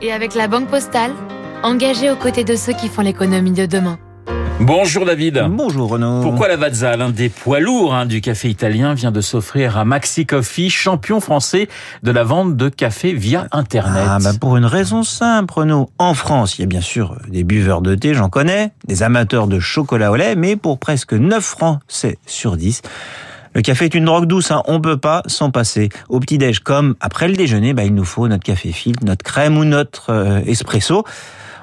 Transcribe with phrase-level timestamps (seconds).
[0.00, 1.12] Et avec la Banque Postale,
[1.62, 3.98] engagée aux côtés de ceux qui font l'économie de demain.
[4.60, 5.46] Bonjour David.
[5.50, 6.22] Bonjour Renaud.
[6.22, 9.84] Pourquoi la Lavazza, l'un des poids lourds hein, du café italien, vient de s'offrir à
[9.84, 11.68] Maxi Coffee, champion français
[12.02, 14.04] de la vente de café via Internet?
[14.06, 15.90] Ah, bah Pour une raison simple Renaud.
[15.98, 19.46] En France, il y a bien sûr des buveurs de thé, j'en connais, des amateurs
[19.46, 22.82] de chocolat au lait, mais pour presque 9 Français sur 10,
[23.58, 24.62] le café est une drogue douce, hein.
[24.66, 25.88] on peut pas s'en passer.
[26.08, 29.58] Au petit-déj comme après le déjeuner, bah, il nous faut notre café filtre, notre crème
[29.58, 31.02] ou notre euh, espresso.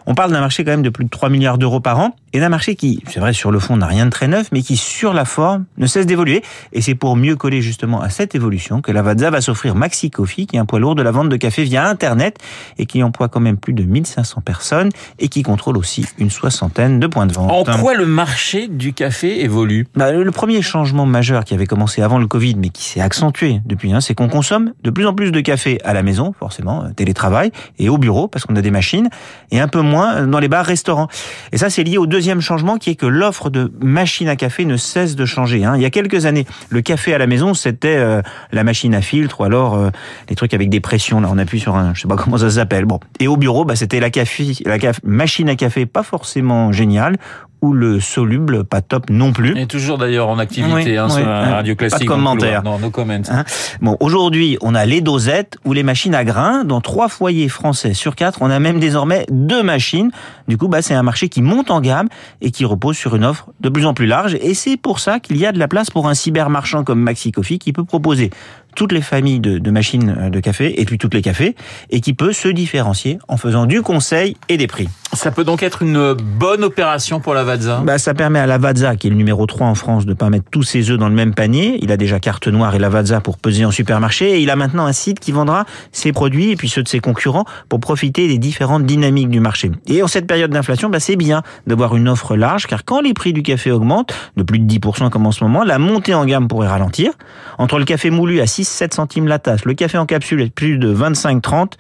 [0.06, 2.40] On parle d'un marché quand même de plus de 3 milliards d'euros par an et
[2.42, 4.76] d'un marché qui, c'est vrai, sur le fond n'a rien de très neuf, mais qui,
[4.76, 6.44] sur la forme, ne cesse d'évoluer.
[6.74, 10.46] Et c'est pour mieux coller justement à cette évolution que Lavazza va s'offrir Maxi Coffee,
[10.46, 12.38] qui est un poids lourd de la vente de café via Internet
[12.78, 17.00] et qui emploie quand même plus de 1500 personnes et qui contrôle aussi une soixantaine
[17.00, 17.50] de points de vente.
[17.50, 19.88] En quoi le marché du café évolue?
[19.96, 23.62] Bah, Le premier changement majeur qui avait commencé avant le Covid, mais qui s'est accentué
[23.66, 26.84] depuis, hein, c'est qu'on consomme de plus en plus de café à la maison, forcément,
[26.84, 29.08] euh, télétravail, et au bureau, parce qu'on a des machines,
[29.52, 31.08] et un peu moins dans les bars, restaurants.
[31.54, 34.66] Et ça, c'est lié au deuxième changement qui est que l'offre de machines à café
[34.66, 35.64] ne cesse de changer.
[35.64, 35.74] Hein.
[35.76, 39.02] Il y a quelques années, le café à la maison, c'était euh, la machine à
[39.02, 39.90] filtre ou alors euh,
[40.30, 41.20] les trucs avec des pressions.
[41.20, 42.86] Là, on appuie sur un, je sais pas comment ça s'appelle.
[42.86, 43.00] Bon.
[43.20, 47.18] Et au bureau, bah, c'était la, café, la machine à café, pas forcément géniale,
[47.62, 49.58] ou le soluble, pas top non plus.
[49.60, 52.00] Et toujours d'ailleurs en activité hein, sur la radio classique.
[52.00, 52.64] Pas de commentaires.
[52.64, 53.22] Non, no comment.
[53.30, 53.44] Hein
[53.82, 56.64] bon, aujourd'hui, on a les dosettes ou les machines à grains.
[56.64, 60.12] Dans trois foyers français sur quatre, on a même désormais deux machines.
[60.48, 62.08] Du coup, bah, c'est un marché qui monte en gamme
[62.42, 64.36] et qui repose sur une offre de plus en plus large.
[64.42, 67.32] Et c'est pour ça qu'il y a de la place pour un cybermarchand comme Maxi
[67.32, 68.30] Coffee qui peut proposer
[68.76, 71.56] toutes les familles de, de, machines de café et puis toutes les cafés
[71.90, 74.88] et qui peut se différencier en faisant du conseil et des prix.
[75.14, 79.08] Ça peut donc être une bonne opération pour Lavazza bah, Ça permet à Lavazza, qui
[79.08, 81.16] est le numéro 3 en France, de ne pas mettre tous ses œufs dans le
[81.16, 81.80] même panier.
[81.82, 84.86] Il a déjà carte noire et Lavazza pour peser en supermarché et il a maintenant
[84.86, 88.38] un site qui vendra ses produits et puis ceux de ses concurrents pour profiter des
[88.38, 89.72] différentes dynamiques du marché.
[89.88, 93.14] Et en cette période d'inflation, bah, c'est bien d'avoir une offre large car quand les
[93.14, 96.26] prix du café augmentent, de plus de 10% comme en ce moment, la montée en
[96.26, 97.14] gamme pourrait ralentir.
[97.58, 100.54] Entre le café moulu à 6 7 centimes la tasse, le café en capsule est
[100.54, 101.74] plus de 25-30,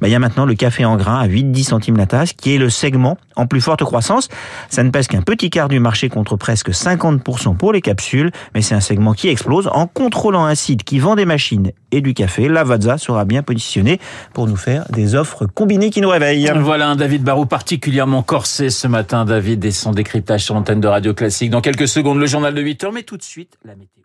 [0.00, 2.54] bah, il y a maintenant le café en grain à 8-10 centimes la tasse, qui
[2.54, 4.28] est le segment en plus forte croissance.
[4.68, 8.62] Ça ne pèse qu'un petit quart du marché contre presque 50% pour les capsules, mais
[8.62, 9.68] c'est un segment qui explose.
[9.72, 14.00] En contrôlant un site qui vend des machines et du café, Lavazza sera bien positionné
[14.34, 16.50] pour nous faire des offres combinées qui nous réveillent.
[16.56, 20.88] Voilà un David Barou particulièrement corsé ce matin, David, et son décryptage sur l'antenne de
[20.88, 21.50] Radio Classique.
[21.50, 24.02] Dans quelques secondes, le journal de 8 heures, mais tout de suite, la météo.